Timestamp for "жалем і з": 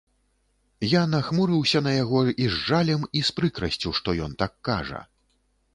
2.71-3.39